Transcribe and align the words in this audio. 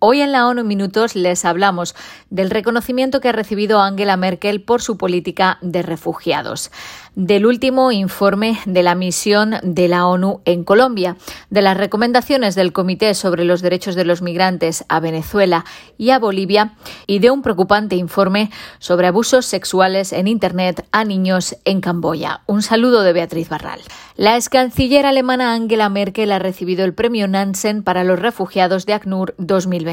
Hoy 0.00 0.20
en 0.20 0.30
la 0.30 0.46
ONU 0.46 0.62
Minutos 0.62 1.16
les 1.16 1.44
hablamos 1.44 1.96
del 2.30 2.50
reconocimiento 2.50 3.20
que 3.20 3.30
ha 3.30 3.32
recibido 3.32 3.80
Angela 3.80 4.16
Merkel 4.16 4.62
por 4.62 4.80
su 4.80 4.96
política 4.96 5.58
de 5.60 5.82
refugiados, 5.82 6.70
del 7.16 7.46
último 7.46 7.90
informe 7.90 8.60
de 8.64 8.84
la 8.84 8.94
misión 8.94 9.56
de 9.64 9.88
la 9.88 10.06
ONU 10.06 10.40
en 10.44 10.62
Colombia, 10.62 11.16
de 11.50 11.62
las 11.62 11.76
recomendaciones 11.76 12.54
del 12.54 12.72
Comité 12.72 13.12
sobre 13.14 13.44
los 13.44 13.60
Derechos 13.60 13.96
de 13.96 14.04
los 14.04 14.22
Migrantes 14.22 14.84
a 14.88 15.00
Venezuela 15.00 15.64
y 15.96 16.10
a 16.10 16.20
Bolivia 16.20 16.74
y 17.08 17.18
de 17.18 17.32
un 17.32 17.42
preocupante 17.42 17.96
informe 17.96 18.52
sobre 18.78 19.08
abusos 19.08 19.46
sexuales 19.46 20.12
en 20.12 20.28
Internet 20.28 20.86
a 20.92 21.02
niños 21.02 21.56
en 21.64 21.80
Camboya. 21.80 22.42
Un 22.46 22.62
saludo 22.62 23.02
de 23.02 23.14
Beatriz 23.14 23.48
Barral. 23.48 23.80
La 24.14 24.36
ex 24.36 24.48
canciller 24.48 25.06
alemana 25.06 25.54
Angela 25.54 25.88
Merkel 25.88 26.30
ha 26.30 26.38
recibido 26.38 26.84
el 26.84 26.94
premio 26.94 27.26
Nansen 27.26 27.82
para 27.82 28.04
los 28.04 28.20
refugiados 28.20 28.86
de 28.86 28.92
ACNUR 28.92 29.34
2020. 29.38 29.87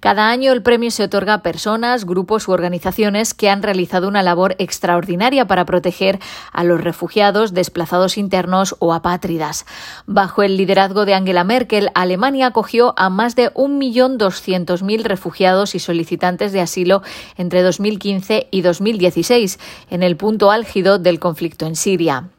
Cada 0.00 0.28
año 0.28 0.52
el 0.52 0.62
premio 0.62 0.90
se 0.90 1.04
otorga 1.04 1.34
a 1.34 1.42
personas, 1.42 2.04
grupos 2.04 2.48
u 2.48 2.52
organizaciones 2.52 3.34
que 3.34 3.50
han 3.50 3.62
realizado 3.62 4.08
una 4.08 4.22
labor 4.22 4.56
extraordinaria 4.58 5.46
para 5.46 5.64
proteger 5.64 6.18
a 6.52 6.64
los 6.64 6.80
refugiados, 6.80 7.54
desplazados 7.54 8.18
internos 8.18 8.76
o 8.78 8.92
apátridas. 8.92 9.66
Bajo 10.06 10.42
el 10.42 10.56
liderazgo 10.56 11.04
de 11.04 11.14
Angela 11.14 11.44
Merkel, 11.44 11.90
Alemania 11.94 12.46
acogió 12.46 12.94
a 12.96 13.10
más 13.10 13.36
de 13.36 13.52
1.200.000 13.54 15.02
refugiados 15.02 15.74
y 15.74 15.78
solicitantes 15.78 16.52
de 16.52 16.60
asilo 16.60 17.02
entre 17.36 17.62
2015 17.62 18.48
y 18.50 18.62
2016, 18.62 19.58
en 19.90 20.02
el 20.02 20.16
punto 20.16 20.50
álgido 20.50 20.98
del 20.98 21.20
conflicto 21.20 21.66
en 21.66 21.76
Siria. 21.76 22.30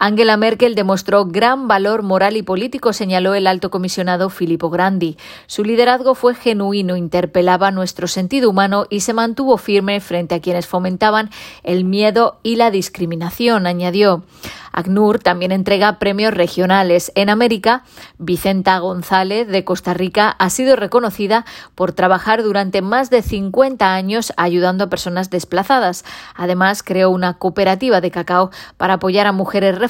Angela 0.00 0.36
Merkel 0.36 0.76
demostró 0.76 1.24
gran 1.24 1.66
valor 1.66 2.04
moral 2.04 2.36
y 2.36 2.42
político, 2.42 2.92
señaló 2.92 3.34
el 3.34 3.48
alto 3.48 3.68
comisionado 3.70 4.30
Filippo 4.30 4.70
Grandi. 4.70 5.16
Su 5.48 5.64
liderazgo 5.64 6.14
fue 6.14 6.36
genuino, 6.36 6.96
interpelaba 6.96 7.72
nuestro 7.72 8.06
sentido 8.06 8.48
humano 8.50 8.86
y 8.90 9.00
se 9.00 9.12
mantuvo 9.12 9.56
firme 9.56 9.98
frente 9.98 10.36
a 10.36 10.40
quienes 10.40 10.68
fomentaban 10.68 11.30
el 11.64 11.84
miedo 11.84 12.38
y 12.44 12.54
la 12.54 12.70
discriminación, 12.70 13.66
añadió. 13.66 14.22
ACNUR 14.70 15.18
también 15.18 15.50
entrega 15.50 15.98
premios 15.98 16.32
regionales. 16.32 17.10
En 17.16 17.30
América, 17.30 17.82
Vicenta 18.18 18.78
González 18.78 19.48
de 19.48 19.64
Costa 19.64 19.94
Rica 19.94 20.36
ha 20.38 20.50
sido 20.50 20.76
reconocida 20.76 21.44
por 21.74 21.90
trabajar 21.90 22.44
durante 22.44 22.82
más 22.82 23.10
de 23.10 23.22
50 23.22 23.92
años 23.92 24.32
ayudando 24.36 24.84
a 24.84 24.90
personas 24.90 25.30
desplazadas. 25.30 26.04
Además, 26.36 26.84
creó 26.84 27.10
una 27.10 27.34
cooperativa 27.38 28.00
de 28.00 28.12
cacao 28.12 28.50
para 28.76 28.94
apoyar 28.94 29.26
a 29.26 29.32
mujeres 29.32 29.74
refugiadas 29.74 29.87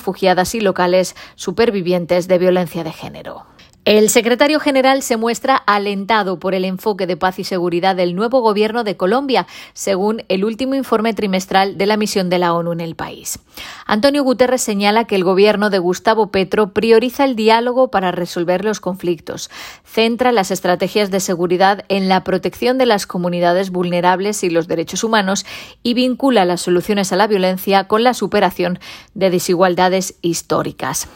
y 0.54 0.60
locales 0.60 1.14
supervivientes 1.34 2.28
de 2.28 2.38
violencia 2.38 2.84
de 2.84 2.92
género. 2.92 3.46
El 3.89 4.11
secretario 4.11 4.61
general 4.61 5.00
se 5.00 5.17
muestra 5.17 5.56
alentado 5.56 6.39
por 6.39 6.55
el 6.55 6.67
enfoque 6.67 7.06
de 7.06 7.17
paz 7.17 7.39
y 7.39 7.44
seguridad 7.44 7.97
del 7.97 8.14
nuevo 8.14 8.42
gobierno 8.42 8.84
de 8.84 8.98
Colombia, 8.98 9.47
según 9.72 10.25
el 10.28 10.45
último 10.45 10.75
informe 10.75 11.14
trimestral 11.14 11.78
de 11.78 11.86
la 11.86 11.97
misión 11.97 12.28
de 12.28 12.39
la 12.39 12.53
ONU 12.53 12.72
en 12.72 12.83
el 12.83 12.97
país. 12.97 13.39
Antonio 13.86 14.25
Guterres 14.25 14.61
señala 14.61 15.06
que 15.06 15.14
el 15.14 15.25
gobierno 15.25 15.70
de 15.70 15.78
Gustavo 15.78 16.30
Petro 16.30 16.75
prioriza 16.75 17.25
el 17.25 17.34
diálogo 17.34 17.91
para 17.91 18.12
resolver 18.12 18.62
los 18.62 18.80
conflictos, 18.80 19.48
centra 19.86 20.33
las 20.33 20.50
estrategias 20.50 21.11
de 21.11 21.20
seguridad 21.20 21.86
en 21.89 22.11
la 22.11 22.25
protección 22.25 22.77
de 22.77 22.84
las 22.84 23.06
comunidades 23.06 23.70
vulnerables 23.70 24.45
y 24.45 24.50
los 24.50 24.69
derechos 24.69 25.02
humanos 25.02 25.47
y 25.83 25.95
vincula 25.95 26.45
las 26.45 26.61
soluciones 26.61 27.11
a 27.14 27.17
la 27.17 27.27
violencia 27.27 27.84
con 27.84 28.05
la 28.05 28.12
superación 28.12 28.80
de 29.14 29.30
desigualdades 29.30 30.17
históricas. 30.20 31.08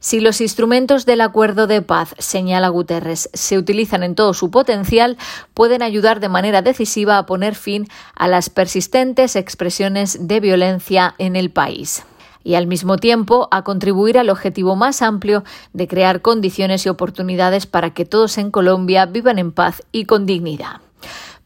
Si 0.00 0.20
los 0.20 0.40
instrumentos 0.40 1.06
del 1.06 1.20
acuerdo 1.20 1.66
de 1.66 1.82
paz, 1.82 2.14
señala 2.18 2.68
Guterres, 2.68 3.30
se 3.32 3.58
utilizan 3.58 4.02
en 4.04 4.14
todo 4.14 4.32
su 4.32 4.50
potencial, 4.50 5.16
pueden 5.54 5.82
ayudar 5.82 6.20
de 6.20 6.28
manera 6.28 6.62
decisiva 6.62 7.18
a 7.18 7.26
poner 7.26 7.56
fin 7.56 7.88
a 8.14 8.28
las 8.28 8.48
persistentes 8.48 9.34
expresiones 9.34 10.28
de 10.28 10.40
violencia 10.40 11.14
en 11.18 11.34
el 11.34 11.50
país 11.50 12.04
y 12.44 12.54
al 12.54 12.66
mismo 12.66 12.96
tiempo 12.96 13.48
a 13.50 13.62
contribuir 13.62 14.18
al 14.18 14.30
objetivo 14.30 14.76
más 14.76 15.02
amplio 15.02 15.44
de 15.72 15.88
crear 15.88 16.22
condiciones 16.22 16.86
y 16.86 16.88
oportunidades 16.88 17.66
para 17.66 17.90
que 17.90 18.04
todos 18.04 18.38
en 18.38 18.50
Colombia 18.50 19.04
vivan 19.04 19.38
en 19.38 19.52
paz 19.52 19.82
y 19.92 20.04
con 20.04 20.24
dignidad. 20.24 20.80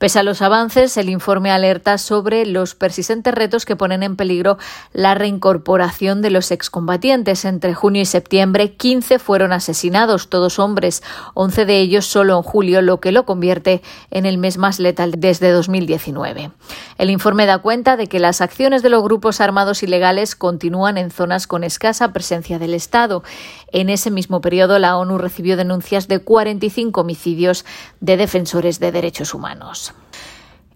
Pese 0.02 0.18
a 0.18 0.24
los 0.24 0.42
avances, 0.42 0.96
el 0.96 1.08
informe 1.08 1.52
alerta 1.52 1.96
sobre 1.96 2.44
los 2.44 2.74
persistentes 2.74 3.32
retos 3.32 3.64
que 3.64 3.76
ponen 3.76 4.02
en 4.02 4.16
peligro 4.16 4.58
la 4.92 5.14
reincorporación 5.14 6.22
de 6.22 6.30
los 6.30 6.50
excombatientes. 6.50 7.44
Entre 7.44 7.72
junio 7.72 8.02
y 8.02 8.04
septiembre, 8.04 8.74
15 8.74 9.20
fueron 9.20 9.52
asesinados, 9.52 10.28
todos 10.28 10.58
hombres, 10.58 11.04
11 11.34 11.66
de 11.66 11.78
ellos 11.78 12.04
solo 12.04 12.36
en 12.36 12.42
julio, 12.42 12.82
lo 12.82 12.98
que 12.98 13.12
lo 13.12 13.24
convierte 13.24 13.80
en 14.10 14.26
el 14.26 14.38
mes 14.38 14.58
más 14.58 14.80
letal 14.80 15.12
desde 15.18 15.52
2019. 15.52 16.50
El 16.98 17.10
informe 17.10 17.46
da 17.46 17.58
cuenta 17.58 17.96
de 17.96 18.08
que 18.08 18.18
las 18.18 18.40
acciones 18.40 18.82
de 18.82 18.88
los 18.88 19.04
grupos 19.04 19.40
armados 19.40 19.84
ilegales 19.84 20.34
continúan 20.34 20.98
en 20.98 21.12
zonas 21.12 21.46
con 21.46 21.62
escasa 21.62 22.12
presencia 22.12 22.58
del 22.58 22.74
Estado. 22.74 23.22
En 23.70 23.88
ese 23.88 24.10
mismo 24.10 24.40
periodo, 24.40 24.80
la 24.80 24.96
ONU 24.96 25.16
recibió 25.18 25.56
denuncias 25.56 26.08
de 26.08 26.18
45 26.18 27.02
homicidios 27.02 27.64
de 28.00 28.16
defensores 28.16 28.80
de 28.80 28.90
derechos 28.90 29.32
humanos. 29.32 29.91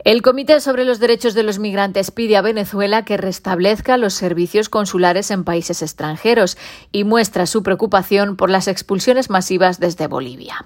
El 0.07 0.23
Comité 0.23 0.61
sobre 0.61 0.85
los 0.85 1.01
Derechos 1.01 1.35
de 1.35 1.43
los 1.43 1.59
Migrantes 1.59 2.13
pide 2.13 2.37
a 2.37 2.41
Venezuela 2.41 3.05
que 3.05 3.17
restablezca 3.17 3.97
los 3.97 4.15
servicios 4.15 4.69
consulares 4.69 5.33
en 5.33 5.43
países 5.43 5.83
extranjeros 5.83 6.57
y 6.93 7.03
muestra 7.03 7.45
su 7.47 7.65
preocupación 7.65 8.37
por 8.37 8.49
las 8.49 8.69
expulsiones 8.69 9.31
masivas 9.31 9.81
desde 9.81 10.07
Bolivia. 10.07 10.65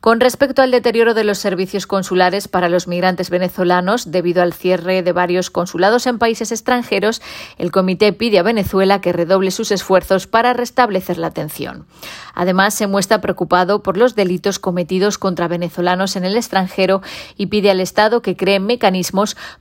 Con 0.00 0.18
respecto 0.18 0.60
al 0.60 0.72
deterioro 0.72 1.14
de 1.14 1.22
los 1.22 1.38
servicios 1.38 1.86
consulares 1.86 2.48
para 2.48 2.68
los 2.68 2.88
migrantes 2.88 3.30
venezolanos 3.30 4.10
debido 4.10 4.42
al 4.42 4.54
cierre 4.54 5.04
de 5.04 5.12
varios 5.12 5.50
consulados 5.50 6.08
en 6.08 6.18
países 6.18 6.50
extranjeros, 6.50 7.22
el 7.58 7.70
Comité 7.70 8.12
pide 8.12 8.40
a 8.40 8.42
Venezuela 8.42 9.00
que 9.00 9.12
redoble 9.12 9.52
sus 9.52 9.70
esfuerzos 9.70 10.26
para 10.26 10.52
restablecer 10.52 11.16
la 11.16 11.28
atención. 11.28 11.86
Además, 12.34 12.74
se 12.74 12.88
muestra 12.88 13.20
preocupado 13.20 13.84
por 13.84 13.96
los 13.96 14.16
delitos 14.16 14.58
cometidos 14.58 15.16
contra 15.16 15.46
venezolanos 15.46 16.16
en 16.16 16.24
el 16.24 16.36
extranjero 16.36 17.02
y 17.36 17.46
pide 17.46 17.70
al 17.70 17.78
Estado 17.78 18.20
que 18.20 18.34
cree 18.34 18.58
mecanismos 18.58 18.79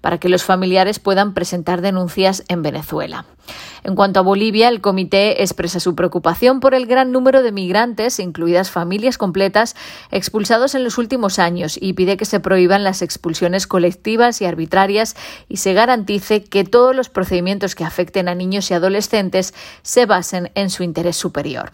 para 0.02 0.18
que 0.18 0.30
los 0.30 0.44
familiares 0.44 1.00
puedan 1.00 1.34
presentar 1.34 1.82
denuncias 1.82 2.44
en 2.48 2.62
Venezuela. 2.62 3.26
En 3.84 3.96
cuanto 3.96 4.20
a 4.20 4.24
Bolivia, 4.24 4.68
el 4.68 4.82
comité 4.82 5.42
expresa 5.42 5.80
su 5.80 5.96
preocupación 5.96 6.60
por 6.60 6.74
el 6.74 6.86
gran 6.86 7.12
número 7.12 7.42
de 7.42 7.52
migrantes, 7.52 8.20
incluidas 8.20 8.72
familias 8.72 9.18
completas, 9.18 9.76
expulsados 10.12 10.76
en 10.76 10.84
los 10.84 10.98
últimos 10.98 11.40
años 11.40 11.78
y 11.80 11.94
pide 11.94 12.18
que 12.18 12.26
se 12.26 12.40
prohíban 12.40 12.84
las 12.84 13.02
expulsiones 13.02 13.68
colectivas 13.68 14.42
y 14.42 14.46
arbitrarias 14.46 15.16
y 15.48 15.58
se 15.58 15.74
garantice 15.74 16.44
que 16.44 16.64
todos 16.64 16.96
los 16.96 17.10
procedimientos 17.10 17.76
que 17.76 17.86
afecten 17.86 18.28
a 18.28 18.36
niños 18.36 18.70
y 18.70 18.74
adolescentes 18.74 19.54
se 19.82 20.06
basen 20.06 20.52
en 20.56 20.70
su 20.70 20.84
interés 20.84 21.16
superior. 21.16 21.72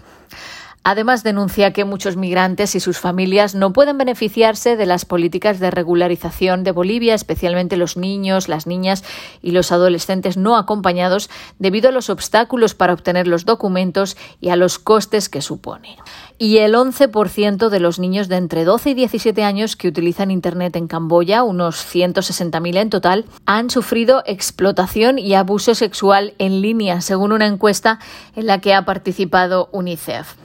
Además, 0.88 1.24
denuncia 1.24 1.74
que 1.74 1.84
muchos 1.84 2.16
migrantes 2.16 2.76
y 2.76 2.80
sus 2.80 3.00
familias 3.00 3.56
no 3.56 3.74
pueden 3.74 3.98
beneficiarse 3.98 4.76
de 4.76 4.86
las 4.86 5.04
políticas 5.04 5.60
de 5.60 5.72
regularización 5.72 6.64
de 6.64 6.72
Bolivia, 6.72 7.16
especialmente 7.16 7.76
los 7.76 7.98
niños, 7.98 8.48
las 8.48 8.68
niñas 8.68 9.04
y 9.42 9.50
los 9.50 9.72
adolescentes 9.72 10.38
no 10.38 10.58
acompañados, 10.58 11.32
debido 11.58 11.90
a 11.90 11.92
los 11.92 12.12
obstáculos 12.12 12.76
para 12.76 12.94
obtener 12.94 13.26
los 13.26 13.46
documentos 13.46 14.16
y 14.40 14.50
a 14.50 14.56
los 14.56 14.78
costes 14.78 15.28
que 15.28 15.42
supone. 15.42 15.98
Y 16.38 16.58
el 16.58 16.76
11% 16.76 17.70
de 17.70 17.80
los 17.80 17.98
niños 17.98 18.28
de 18.28 18.36
entre 18.36 18.64
12 18.64 18.92
y 18.92 18.94
17 18.94 19.44
años 19.44 19.76
que 19.76 19.88
utilizan 19.88 20.30
Internet 20.30 20.76
en 20.76 20.86
Camboya, 20.88 21.42
unos 21.42 21.78
160.000 21.78 22.78
en 22.78 22.90
total, 22.92 23.26
han 23.48 23.72
sufrido 23.72 24.22
explotación 24.28 25.18
y 25.18 25.34
abuso 25.34 25.74
sexual 25.74 26.36
en 26.38 26.62
línea, 26.62 27.02
según 27.02 27.32
una 27.32 27.48
encuesta 27.48 27.98
en 28.36 28.46
la 28.46 28.62
que 28.62 28.76
ha 28.76 28.86
participado 28.86 29.68
UNICEF. 29.72 30.45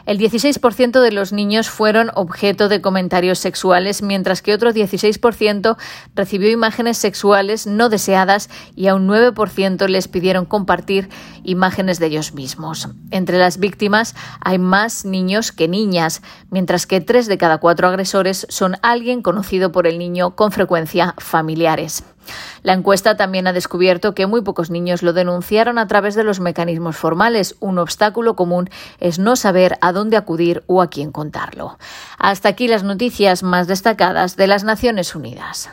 El 0.05 0.19
16% 0.19 1.01
de 1.01 1.11
los 1.11 1.33
niños 1.33 1.69
fueron 1.69 2.11
objeto 2.15 2.69
de 2.69 2.81
comentarios 2.81 3.39
sexuales, 3.39 4.01
mientras 4.01 4.41
que 4.41 4.53
otro 4.53 4.71
16% 4.71 5.77
recibió 6.15 6.49
imágenes 6.49 6.97
sexuales 6.97 7.67
no 7.67 7.89
deseadas 7.89 8.49
y 8.75 8.87
a 8.87 8.95
un 8.95 9.07
9% 9.07 9.87
les 9.87 10.07
pidieron 10.07 10.45
compartir 10.45 11.09
imágenes 11.43 11.99
de 11.99 12.07
ellos 12.07 12.33
mismos. 12.33 12.89
Entre 13.11 13.37
las 13.37 13.57
víctimas 13.57 14.15
hay 14.39 14.57
más 14.57 15.05
niños 15.05 15.51
que 15.51 15.67
niñas, 15.67 16.21
mientras 16.49 16.85
que 16.85 17.01
tres 17.01 17.27
de 17.27 17.37
cada 17.37 17.59
cuatro 17.59 17.87
agresores 17.87 18.47
son 18.49 18.77
alguien 18.81 19.21
conocido 19.21 19.71
por 19.71 19.87
el 19.87 19.99
niño, 19.99 20.35
con 20.35 20.51
frecuencia 20.51 21.15
familiares. 21.17 22.03
La 22.63 22.73
encuesta 22.73 23.17
también 23.17 23.47
ha 23.47 23.53
descubierto 23.53 24.13
que 24.13 24.27
muy 24.27 24.41
pocos 24.41 24.69
niños 24.69 25.01
lo 25.01 25.13
denunciaron 25.13 25.77
a 25.77 25.87
través 25.87 26.15
de 26.15 26.23
los 26.23 26.39
mecanismos 26.39 26.95
formales. 26.95 27.55
Un 27.59 27.79
obstáculo 27.79 28.35
común 28.35 28.69
es 28.99 29.17
no 29.17 29.35
saber 29.35 29.77
dónde 29.91 30.17
acudir 30.17 30.63
o 30.67 30.81
a 30.81 30.89
quién 30.89 31.11
contarlo. 31.11 31.79
Hasta 32.19 32.49
aquí 32.49 32.67
las 32.67 32.83
noticias 32.83 33.41
más 33.41 33.67
destacadas 33.67 34.35
de 34.35 34.47
las 34.47 34.63
Naciones 34.63 35.15
Unidas. 35.15 35.71